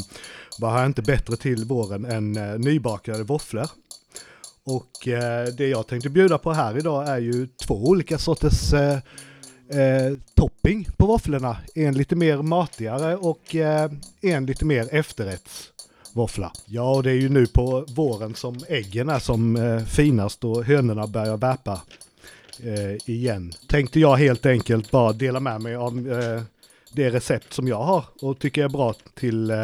vad 0.60 0.72
har 0.72 0.86
inte 0.86 1.02
bättre 1.02 1.38
till 1.38 1.66
våren 1.66 2.06
än 2.06 2.38
eh, 2.38 2.60
nybakade 2.60 3.24
våfflor. 3.24 3.68
Och 4.64 5.08
eh, 5.08 5.48
det 5.48 5.68
jag 5.68 5.88
tänkte 5.88 6.10
bjuda 6.10 6.38
på 6.38 6.54
här 6.54 6.78
idag 6.78 7.08
är 7.08 7.18
ju 7.18 7.48
två 7.48 7.76
olika 7.76 8.18
sorters 8.18 8.74
eh, 8.74 9.00
eh, 9.80 10.18
topping 10.36 10.88
på 10.98 11.06
våfflorna. 11.06 11.58
En 11.76 11.94
lite 11.94 12.16
mer 12.16 12.38
matigare 12.38 13.16
och 13.16 13.56
eh, 13.56 13.92
en 14.22 14.46
lite 14.46 14.66
mer 14.66 14.88
efterrättsvåffla. 14.96 16.52
Ja, 16.66 16.96
och 16.96 17.04
det 17.04 17.12
är 17.12 17.16
ju 17.16 17.30
nu 17.30 17.48
på 17.48 17.86
våren 17.88 18.36
som 18.36 18.60
äggen 18.68 19.10
är 19.10 19.20
som 19.20 19.56
eh, 19.56 19.84
finast 19.84 20.44
och 20.44 20.66
hönorna 20.66 21.08
börjar 21.08 21.38
värpa 21.38 21.82
eh, 22.64 23.10
igen. 23.10 23.52
Tänkte 23.68 24.00
jag 24.00 24.16
helt 24.16 24.46
enkelt 24.46 24.92
bara 24.92 25.14
dela 25.14 25.40
med 25.40 25.62
mig 25.62 25.76
av 25.76 26.12
eh, 26.12 26.42
det 26.92 27.10
recept 27.10 27.54
som 27.54 27.68
jag 27.68 27.84
har 27.84 28.06
och 28.22 28.40
tycker 28.40 28.64
är 28.64 28.70
bra 28.70 28.94
till, 29.14 29.50
eh, 29.50 29.58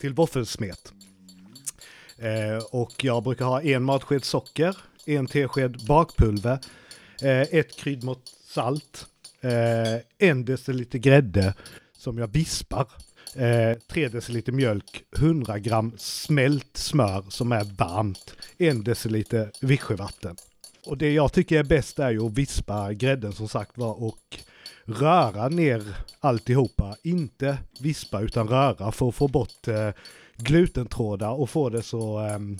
till 0.00 0.14
våffelsmet. 0.14 0.92
Eh, 2.18 2.64
och 2.70 3.04
jag 3.04 3.22
brukar 3.22 3.44
ha 3.44 3.62
en 3.62 3.82
matsked 3.82 4.24
socker, 4.24 4.76
en 5.06 5.26
tesked 5.26 5.86
bakpulver, 5.86 6.58
eh, 7.22 7.40
ett 7.40 7.76
kryddmått 7.76 8.28
salt, 8.44 9.06
eh, 9.40 10.28
en 10.28 10.44
deciliter 10.44 10.98
grädde 10.98 11.54
som 11.98 12.18
jag 12.18 12.28
vispar, 12.28 12.86
eh, 13.36 13.78
3 13.92 14.08
deciliter 14.08 14.52
mjölk, 14.52 15.04
100 15.16 15.58
gram 15.58 15.92
smält 15.98 16.76
smör 16.76 17.24
som 17.28 17.52
är 17.52 17.64
varmt, 17.64 18.34
en 18.58 18.84
deciliter 18.84 19.50
vichyvatten. 19.60 20.36
Och 20.86 20.98
det 20.98 21.12
jag 21.12 21.32
tycker 21.32 21.58
är 21.58 21.64
bäst 21.64 21.98
är 21.98 22.10
ju 22.10 22.26
att 22.26 22.38
vispa 22.38 22.92
grädden 22.92 23.32
som 23.32 23.48
sagt 23.48 23.78
var 23.78 24.02
och 24.02 24.38
röra 24.84 25.48
ner 25.48 25.82
alltihopa. 26.20 26.96
Inte 27.02 27.58
vispa 27.80 28.20
utan 28.20 28.48
röra 28.48 28.92
för 28.92 29.08
att 29.08 29.14
få 29.14 29.28
bort 29.28 29.68
eh, 29.68 29.90
glutentrådar 30.36 31.30
och 31.30 31.50
få 31.50 31.68
det 31.68 31.82
så 31.82 32.18
ehm, 32.18 32.58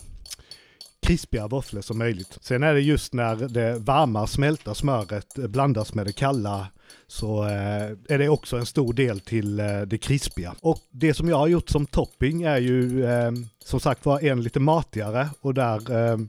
krispiga 1.02 1.46
våfflor 1.46 1.80
som 1.80 1.98
möjligt. 1.98 2.38
Sen 2.40 2.62
är 2.62 2.74
det 2.74 2.80
just 2.80 3.12
när 3.12 3.36
det 3.36 3.78
varma 3.78 4.26
smälta 4.26 4.74
smöret 4.74 5.34
blandas 5.34 5.94
med 5.94 6.06
det 6.06 6.12
kalla 6.12 6.66
så 7.06 7.44
eh, 7.44 7.90
är 8.08 8.18
det 8.18 8.28
också 8.28 8.56
en 8.56 8.66
stor 8.66 8.92
del 8.92 9.20
till 9.20 9.60
eh, 9.60 9.80
det 9.80 9.98
krispiga. 9.98 10.54
Och 10.60 10.78
det 10.90 11.14
som 11.14 11.28
jag 11.28 11.36
har 11.36 11.48
gjort 11.48 11.68
som 11.68 11.86
topping 11.86 12.42
är 12.42 12.58
ju 12.58 13.06
ehm, 13.06 13.46
som 13.64 13.80
sagt 13.80 14.06
var 14.06 14.24
en 14.24 14.42
lite 14.42 14.60
matigare 14.60 15.28
och 15.40 15.54
där 15.54 15.90
ehm, 15.90 16.28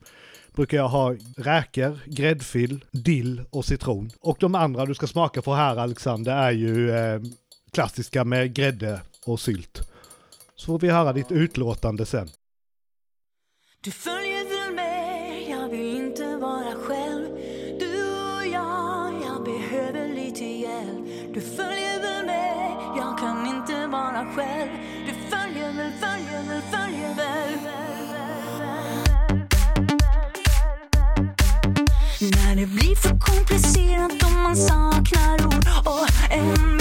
brukar 0.55 0.77
jag 0.77 0.87
ha 0.87 1.15
räkor, 1.37 1.99
gräddfil, 2.05 2.85
dill 2.91 3.43
och 3.49 3.65
citron. 3.65 4.11
Och 4.19 4.37
de 4.39 4.55
andra 4.55 4.85
du 4.85 4.95
ska 4.95 5.07
smaka 5.07 5.41
på 5.41 5.53
här 5.53 5.75
Alexander 5.75 6.35
är 6.35 6.51
ju 6.51 6.91
eh, 6.91 7.21
klassiska 7.71 8.23
med 8.23 8.53
grädde 8.53 9.01
och 9.25 9.39
sylt. 9.39 9.89
Så 10.55 10.65
får 10.65 10.79
vi 10.79 10.89
höra 10.89 11.13
ditt 11.13 11.31
utlåtande 11.31 12.05
sen. 12.05 12.29
Du 13.81 13.91
följer 13.91 14.32
för 33.03 33.19
komplicerat 33.19 34.23
om 34.23 34.43
man 34.43 34.55
saknar 34.55 35.45
ord. 35.45 35.67
Och 35.85 36.07
en 36.31 36.72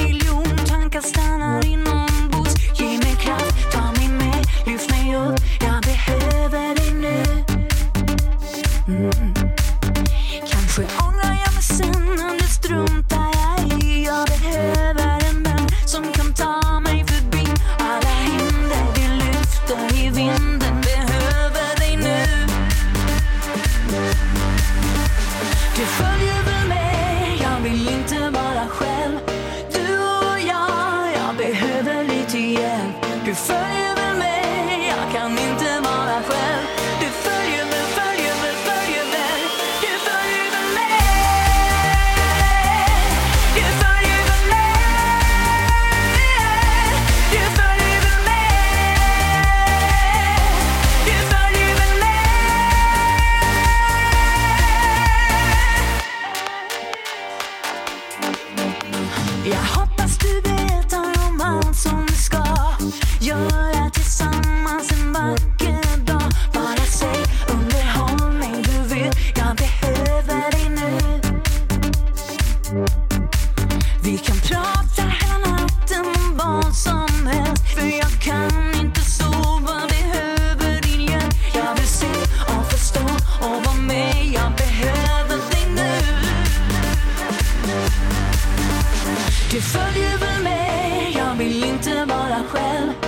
Vi 74.04 74.18
kan 74.18 74.36
prata 74.36 75.02
hela 75.02 75.38
natten 75.38 76.00
om 76.00 76.36
vad 76.36 76.74
som 76.74 77.26
helst 77.26 77.68
för 77.74 77.86
jag 77.86 78.20
kan 78.20 78.80
inte 78.80 79.00
sova, 79.00 79.86
behöver 79.88 80.80
din 80.82 81.00
hjälp. 81.00 81.34
Jag 81.54 81.74
vill 81.74 81.88
se 81.88 82.06
och 82.46 82.66
förstå 82.70 83.00
och 83.40 83.64
vara 83.64 83.76
med, 83.76 84.26
jag 84.26 84.52
behöver 84.56 85.36
dig 85.50 85.66
nu. 85.74 86.00
Du 89.50 89.60
följer 89.60 90.18
väl 90.18 90.42
med, 90.42 91.12
jag 91.16 91.34
vill 91.34 91.64
inte 91.64 92.04
vara 92.04 92.42
själv 92.48 93.01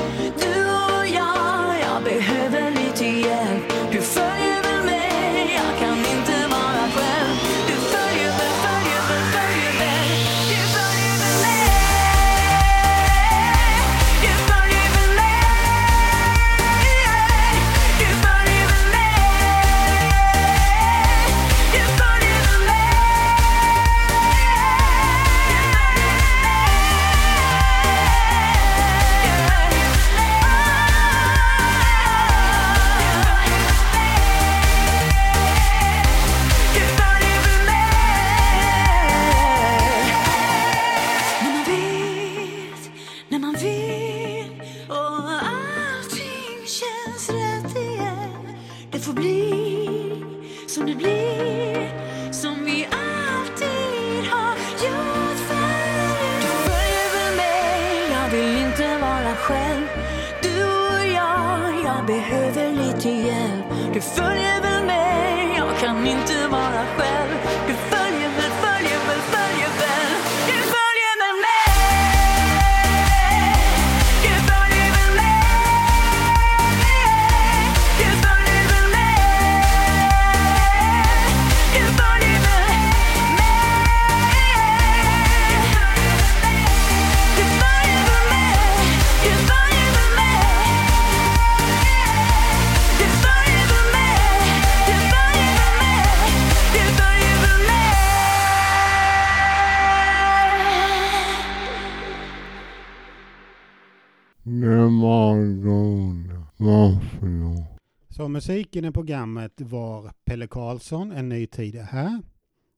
Så 108.16 108.28
musiken 108.28 108.84
i 108.84 108.92
programmet 108.92 109.60
var 109.60 110.12
Pelle 110.24 110.46
Karlsson, 110.46 111.12
En 111.12 111.28
ny 111.28 111.46
tid 111.46 111.76
är 111.76 111.82
här. 111.82 112.22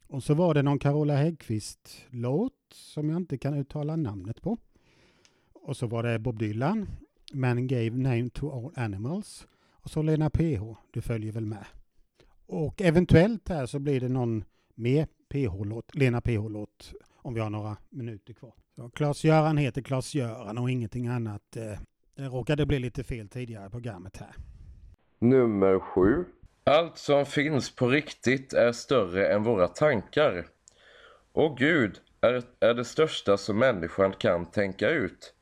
Och 0.06 0.22
så 0.22 0.34
var 0.34 0.54
det 0.54 0.62
någon 0.62 0.78
Carola 0.78 1.16
Häggkvist-låt 1.16 2.52
som 2.72 3.10
jag 3.10 3.16
inte 3.16 3.38
kan 3.38 3.54
uttala 3.54 3.96
namnet 3.96 4.42
på. 4.42 4.58
Och 5.52 5.76
så 5.76 5.86
var 5.86 6.02
det 6.02 6.18
Bob 6.18 6.38
Dylan, 6.38 6.88
Man 7.32 7.66
gave 7.66 7.90
name 7.90 8.30
to 8.30 8.50
all 8.50 8.84
animals. 8.84 9.46
Och 9.70 9.90
så 9.90 10.02
Lena 10.02 10.30
PH, 10.30 10.62
du 10.90 11.00
följer 11.00 11.32
väl 11.32 11.46
med. 11.46 11.64
Och 12.46 12.82
eventuellt 12.82 13.48
här 13.48 13.66
så 13.66 13.78
blir 13.78 14.00
det 14.00 14.08
någon 14.08 14.44
mer 14.74 15.06
PH-låt, 15.28 15.94
Lena 15.94 16.20
PH-låt 16.20 16.92
om 17.16 17.34
vi 17.34 17.40
har 17.40 17.50
några 17.50 17.76
minuter 17.88 18.34
kvar. 18.34 18.54
Klas-Göran 18.94 19.56
heter 19.56 19.82
Klas-Göran 19.82 20.58
och 20.58 20.70
ingenting 20.70 21.06
annat. 21.06 21.56
Eh, 21.56 21.78
det 22.14 22.24
råkade 22.24 22.66
bli 22.66 22.78
lite 22.78 23.04
fel 23.04 23.28
tidigare 23.28 23.66
i 23.66 23.70
programmet 23.70 24.16
här. 24.16 24.55
Nummer 25.18 25.78
sju. 25.78 26.24
Allt 26.64 26.98
som 26.98 27.26
finns 27.26 27.76
på 27.76 27.88
riktigt 27.88 28.52
är 28.52 28.72
större 28.72 29.28
än 29.28 29.42
våra 29.42 29.68
tankar. 29.68 30.46
Och 31.32 31.58
Gud 31.58 32.00
är, 32.20 32.42
är 32.60 32.74
det 32.74 32.84
största 32.84 33.36
som 33.36 33.58
människan 33.58 34.12
kan 34.12 34.46
tänka 34.46 34.90
ut. 34.90 35.34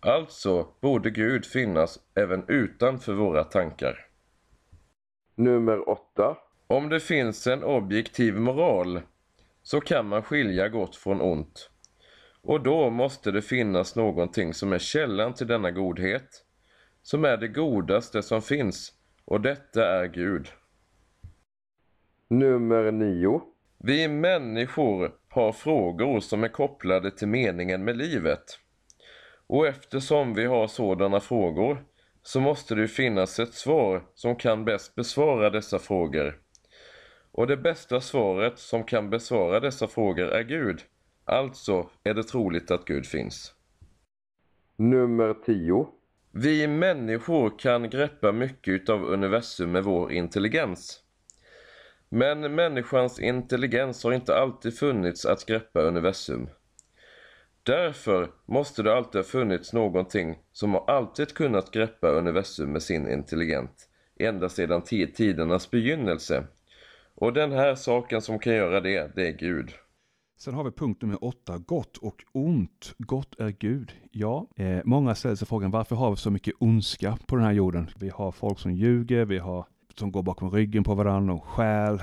Alltså 0.00 0.68
borde 0.80 1.10
Gud 1.10 1.46
finnas 1.46 1.98
även 2.14 2.44
utanför 2.48 3.12
våra 3.12 3.44
tankar. 3.44 4.06
Nummer 5.34 5.88
8. 5.88 6.36
Om 6.66 6.88
det 6.88 7.00
finns 7.00 7.46
en 7.46 7.64
objektiv 7.64 8.34
moral 8.34 9.00
så 9.62 9.80
kan 9.80 10.08
man 10.08 10.22
skilja 10.22 10.68
gott 10.68 10.96
från 10.96 11.20
ont. 11.20 11.70
Och 12.42 12.62
då 12.62 12.90
måste 12.90 13.30
det 13.30 13.42
finnas 13.42 13.96
någonting 13.96 14.54
som 14.54 14.72
är 14.72 14.78
källan 14.78 15.34
till 15.34 15.46
denna 15.46 15.70
godhet, 15.70 16.44
som 17.02 17.24
är 17.24 17.36
det 17.36 17.48
godaste 17.48 18.22
som 18.22 18.42
finns, 18.42 18.97
och 19.28 19.40
detta 19.40 19.86
är 19.86 20.06
Gud. 20.06 20.48
Nummer 22.28 22.92
9. 22.92 23.40
Vi 23.78 24.08
människor 24.08 25.12
har 25.28 25.52
frågor 25.52 26.20
som 26.20 26.44
är 26.44 26.48
kopplade 26.48 27.10
till 27.10 27.28
meningen 27.28 27.84
med 27.84 27.96
livet. 27.96 28.58
Och 29.46 29.66
eftersom 29.66 30.34
vi 30.34 30.44
har 30.44 30.66
sådana 30.66 31.20
frågor 31.20 31.84
så 32.22 32.40
måste 32.40 32.74
det 32.74 32.88
finnas 32.88 33.38
ett 33.38 33.54
svar 33.54 34.02
som 34.14 34.36
kan 34.36 34.64
bäst 34.64 34.94
besvara 34.94 35.50
dessa 35.50 35.78
frågor. 35.78 36.40
Och 37.32 37.46
det 37.46 37.56
bästa 37.56 38.00
svaret 38.00 38.58
som 38.58 38.84
kan 38.84 39.10
besvara 39.10 39.60
dessa 39.60 39.86
frågor 39.86 40.28
är 40.28 40.42
Gud. 40.42 40.80
Alltså 41.24 41.90
är 42.04 42.14
det 42.14 42.22
troligt 42.24 42.70
att 42.70 42.84
Gud 42.84 43.06
finns. 43.06 43.54
Nummer 44.76 45.34
10. 45.34 45.97
Vi 46.32 46.66
människor 46.66 47.58
kan 47.58 47.90
greppa 47.90 48.32
mycket 48.32 48.88
av 48.88 49.04
universum 49.04 49.72
med 49.72 49.84
vår 49.84 50.12
intelligens. 50.12 51.00
Men 52.08 52.54
människans 52.54 53.20
intelligens 53.20 54.04
har 54.04 54.12
inte 54.12 54.36
alltid 54.36 54.78
funnits 54.78 55.26
att 55.26 55.46
greppa 55.46 55.80
universum. 55.80 56.48
Därför 57.62 58.30
måste 58.46 58.82
det 58.82 58.96
alltid 58.96 59.18
ha 59.18 59.24
funnits 59.24 59.72
någonting 59.72 60.38
som 60.52 60.74
har 60.74 60.90
alltid 60.90 61.34
kunnat 61.34 61.70
greppa 61.70 62.08
universum 62.08 62.72
med 62.72 62.82
sin 62.82 63.08
intelligens 63.08 63.88
ända 64.18 64.48
sedan 64.48 64.82
tidernas 64.82 65.70
begynnelse. 65.70 66.44
Och 67.14 67.32
den 67.32 67.52
här 67.52 67.74
saken 67.74 68.22
som 68.22 68.38
kan 68.38 68.54
göra 68.54 68.80
det, 68.80 69.10
det 69.14 69.28
är 69.28 69.32
Gud. 69.32 69.72
Sen 70.40 70.54
har 70.54 70.64
vi 70.64 70.70
punkt 70.70 71.02
nummer 71.02 71.24
åtta, 71.24 71.58
gott 71.58 71.96
och 71.96 72.24
ont. 72.32 72.94
Gott 72.98 73.40
är 73.40 73.50
Gud. 73.50 73.92
Ja, 74.10 74.46
eh, 74.56 74.80
många 74.84 75.14
ställer 75.14 75.36
sig 75.36 75.48
frågan 75.48 75.70
varför 75.70 75.96
har 75.96 76.10
vi 76.10 76.16
så 76.16 76.30
mycket 76.30 76.54
ondska 76.58 77.18
på 77.26 77.36
den 77.36 77.44
här 77.44 77.52
jorden? 77.52 77.90
Vi 77.98 78.08
har 78.08 78.32
folk 78.32 78.58
som 78.58 78.72
ljuger, 78.72 79.24
vi 79.24 79.38
har 79.38 79.66
som 79.94 80.12
går 80.12 80.22
bakom 80.22 80.50
ryggen 80.50 80.84
på 80.84 80.94
varandra, 80.94 81.32
de 81.32 81.40
stjäl, 81.40 82.02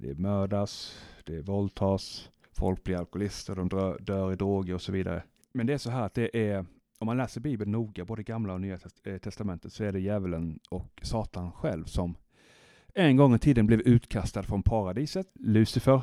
det 0.00 0.18
mördas, 0.18 0.98
det 1.24 1.42
våldtas, 1.42 2.30
folk 2.52 2.84
blir 2.84 2.96
alkoholister, 2.96 3.56
de 3.56 3.68
dör, 3.68 3.98
dör 4.00 4.32
i 4.32 4.36
droger 4.36 4.74
och 4.74 4.82
så 4.82 4.92
vidare. 4.92 5.22
Men 5.52 5.66
det 5.66 5.72
är 5.72 5.78
så 5.78 5.90
här 5.90 6.02
att 6.02 6.14
det 6.14 6.50
är, 6.50 6.66
om 6.98 7.06
man 7.06 7.16
läser 7.16 7.40
Bibeln 7.40 7.72
noga, 7.72 8.04
både 8.04 8.22
gamla 8.22 8.54
och 8.54 8.60
nya 8.60 8.78
eh, 9.04 9.18
testamentet, 9.18 9.72
så 9.72 9.84
är 9.84 9.92
det 9.92 10.00
djävulen 10.00 10.58
och 10.70 11.00
Satan 11.02 11.52
själv 11.52 11.84
som 11.84 12.14
en 12.94 13.16
gång 13.16 13.34
i 13.34 13.38
tiden 13.38 13.66
blev 13.66 13.80
utkastad 13.80 14.42
från 14.42 14.62
paradiset. 14.62 15.26
Lucifer, 15.34 16.02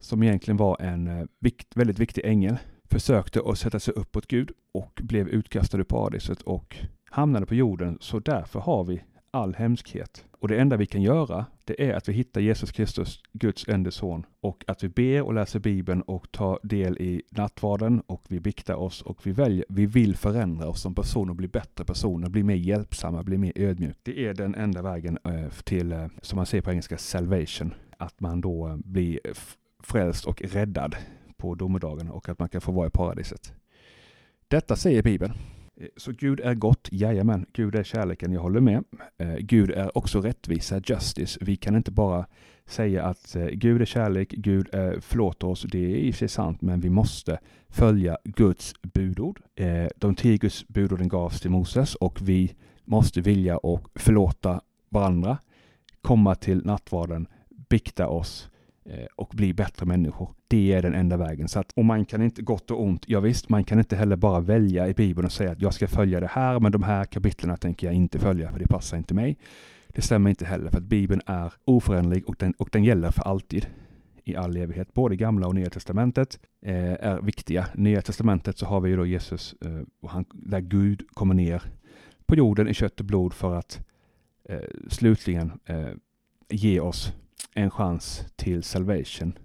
som 0.00 0.22
egentligen 0.22 0.56
var 0.56 0.76
en 0.80 1.06
eh, 1.06 1.26
vikt, 1.40 1.76
väldigt 1.76 1.98
viktig 1.98 2.24
ängel, 2.24 2.56
försökte 2.84 3.40
att 3.46 3.58
sätta 3.58 3.80
sig 3.80 3.94
uppåt 3.94 4.26
Gud 4.26 4.50
och 4.72 5.00
blev 5.02 5.28
utkastad 5.28 5.78
ur 5.78 5.84
paradiset 5.84 6.42
och 6.42 6.76
hamnade 7.10 7.46
på 7.46 7.54
jorden. 7.54 7.98
Så 8.00 8.18
därför 8.18 8.60
har 8.60 8.84
vi 8.84 9.02
all 9.30 9.54
hemskhet. 9.54 10.24
Och 10.40 10.48
det 10.48 10.60
enda 10.60 10.76
vi 10.76 10.86
kan 10.86 11.02
göra, 11.02 11.46
det 11.64 11.90
är 11.90 11.94
att 11.94 12.08
vi 12.08 12.12
hittar 12.12 12.40
Jesus 12.40 12.72
Kristus, 12.72 13.22
Guds 13.32 13.68
enda 13.68 13.90
son, 13.90 14.26
och 14.40 14.64
att 14.66 14.84
vi 14.84 14.88
ber 14.88 15.22
och 15.22 15.34
läser 15.34 15.58
Bibeln 15.58 16.02
och 16.02 16.32
tar 16.32 16.58
del 16.62 16.98
i 16.98 17.22
nattvarden 17.30 18.00
och 18.06 18.24
vi 18.28 18.40
biktar 18.40 18.74
oss 18.74 19.02
och 19.02 19.26
vi 19.26 19.32
väljer, 19.32 19.64
vi 19.68 19.86
vill 19.86 20.16
förändra 20.16 20.68
oss 20.68 20.82
som 20.82 20.94
personer, 20.94 21.34
bli 21.34 21.48
bättre 21.48 21.84
personer, 21.84 22.28
bli 22.28 22.42
mer 22.42 22.54
hjälpsamma, 22.54 23.22
bli 23.22 23.38
mer 23.38 23.52
ödmjuk. 23.56 23.96
Det 24.02 24.26
är 24.26 24.34
den 24.34 24.54
enda 24.54 24.82
vägen 24.82 25.18
eh, 25.24 25.48
till, 25.64 25.92
eh, 25.92 26.06
som 26.22 26.36
man 26.36 26.46
säger 26.46 26.62
på 26.62 26.70
engelska, 26.70 26.98
salvation. 26.98 27.74
Att 27.98 28.20
man 28.20 28.40
då 28.40 28.78
blir 28.84 29.20
frälst 29.82 30.24
och 30.24 30.42
räddad 30.42 30.96
på 31.36 31.54
domedagen 31.54 32.10
och 32.10 32.28
att 32.28 32.38
man 32.38 32.48
kan 32.48 32.60
få 32.60 32.72
vara 32.72 32.86
i 32.86 32.90
paradiset. 32.90 33.52
Detta 34.48 34.76
säger 34.76 35.02
Bibeln. 35.02 35.32
Eh, 35.80 35.88
så 35.96 36.12
Gud 36.12 36.40
är 36.40 36.54
gott, 36.54 36.88
jajamän, 36.92 37.46
Gud 37.52 37.74
är 37.74 37.84
kärleken, 37.84 38.32
jag 38.32 38.40
håller 38.40 38.60
med. 38.60 38.84
Eh, 39.18 39.36
Gud 39.36 39.70
är 39.70 39.98
också 39.98 40.20
rättvisa, 40.20 40.80
justice. 40.84 41.38
Vi 41.40 41.56
kan 41.56 41.76
inte 41.76 41.90
bara 41.90 42.26
säga 42.66 43.04
att 43.04 43.36
eh, 43.36 43.46
Gud 43.46 43.82
är 43.82 43.86
kärlek, 43.86 44.28
Gud 44.30 44.68
förlåter 45.00 45.46
oss, 45.46 45.62
det 45.62 45.78
är 45.78 45.96
i 45.96 46.12
sig 46.12 46.28
sant, 46.28 46.62
men 46.62 46.80
vi 46.80 46.90
måste 46.90 47.38
följa 47.68 48.18
Guds 48.24 48.74
budord. 48.82 49.40
De 49.96 50.14
tio 50.14 50.36
Guds 50.36 50.68
budorden 50.68 51.08
gavs 51.08 51.40
till 51.40 51.50
Moses 51.50 51.94
och 51.94 52.18
vi 52.22 52.54
måste 52.84 53.20
vilja 53.20 53.56
och 53.56 53.88
förlåta 53.94 54.60
varandra, 54.88 55.38
komma 56.02 56.34
till 56.34 56.64
nattvarden, 56.64 57.26
bikta 57.68 58.08
oss, 58.08 58.50
Eh, 58.88 59.06
och 59.16 59.32
bli 59.34 59.54
bättre 59.54 59.86
människor. 59.86 60.30
Det 60.48 60.72
är 60.72 60.82
den 60.82 60.94
enda 60.94 61.16
vägen. 61.16 61.48
Så 61.48 61.60
att, 61.60 61.72
och 61.72 61.84
man 61.84 62.04
kan 62.04 62.22
inte, 62.22 62.42
gott 62.42 62.70
och 62.70 62.82
ont, 62.82 63.04
ja 63.06 63.20
visst, 63.20 63.48
man 63.48 63.64
kan 63.64 63.78
inte 63.78 63.96
heller 63.96 64.16
bara 64.16 64.40
välja 64.40 64.88
i 64.88 64.94
Bibeln 64.94 65.26
och 65.26 65.32
säga 65.32 65.52
att 65.52 65.60
jag 65.60 65.74
ska 65.74 65.88
följa 65.88 66.20
det 66.20 66.26
här, 66.26 66.60
men 66.60 66.72
de 66.72 66.82
här 66.82 67.04
kapitlen 67.04 67.56
tänker 67.56 67.86
jag 67.86 67.94
inte 67.94 68.18
följa 68.18 68.52
för 68.52 68.58
det 68.58 68.68
passar 68.68 68.96
inte 68.96 69.14
mig. 69.14 69.38
Det 69.88 70.02
stämmer 70.02 70.30
inte 70.30 70.44
heller 70.44 70.70
för 70.70 70.78
att 70.78 70.84
Bibeln 70.84 71.20
är 71.26 71.52
oföränderlig 71.64 72.28
och 72.28 72.36
den, 72.38 72.52
och 72.52 72.68
den 72.72 72.84
gäller 72.84 73.10
för 73.10 73.22
alltid 73.22 73.66
i 74.24 74.36
all 74.36 74.56
evighet. 74.56 74.94
Både 74.94 75.16
gamla 75.16 75.46
och 75.46 75.54
nya 75.54 75.70
testamentet 75.70 76.40
eh, 76.62 76.92
är 76.92 77.20
viktiga. 77.20 77.66
Nya 77.74 78.02
testamentet 78.02 78.58
så 78.58 78.66
har 78.66 78.80
vi 78.80 78.90
ju 78.90 78.96
då 78.96 79.06
Jesus, 79.06 79.54
eh, 79.64 79.82
och 80.00 80.10
han, 80.10 80.24
där 80.32 80.60
Gud 80.60 81.06
kommer 81.14 81.34
ner 81.34 81.62
på 82.26 82.34
jorden 82.34 82.68
i 82.68 82.74
kött 82.74 83.00
och 83.00 83.06
blod 83.06 83.32
för 83.34 83.54
att 83.54 83.86
eh, 84.48 84.60
slutligen 84.88 85.52
eh, 85.64 85.90
ge 86.48 86.80
oss 86.80 87.12
en 87.56 87.70
chans 87.70 88.24
till 88.36 88.62
salvation 88.62 89.38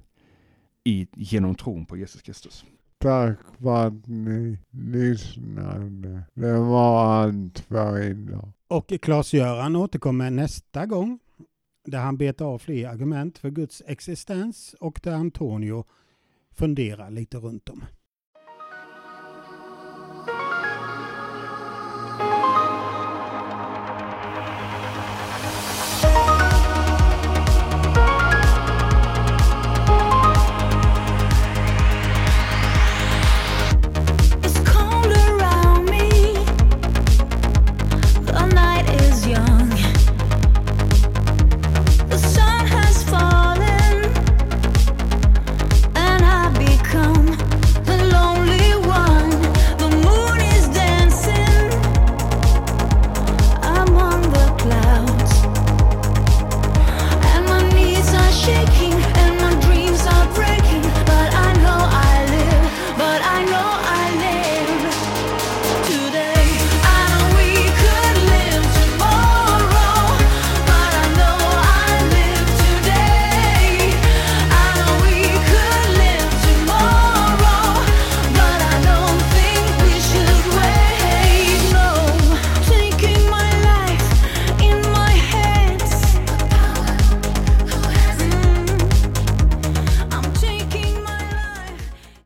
i, 0.84 1.08
genom 1.12 1.56
tron 1.56 1.86
på 1.86 1.98
Jesus 1.98 2.22
Kristus. 2.22 2.66
Tack 2.98 3.40
för 3.60 3.88
att 3.88 4.08
ni 4.08 4.58
lyssnade. 4.70 6.24
Det 6.34 6.54
var 6.54 7.06
allt 7.06 7.60
för 7.60 8.02
idag. 8.04 8.52
Och 8.68 8.88
Claes-Göran 9.02 9.76
återkommer 9.76 10.32
nästa 10.32 10.86
gång 10.86 11.20
där 11.86 12.00
han 12.00 12.18
betar 12.18 12.46
av 12.46 12.60
fler 12.60 12.88
argument 12.88 13.38
för 13.38 13.50
Guds 13.50 13.84
existens 13.88 14.76
och 14.80 15.00
där 15.04 15.14
Antonio 15.14 15.86
funderar 16.52 17.10
lite 17.10 17.38
runt 17.38 17.70
om. 17.70 17.84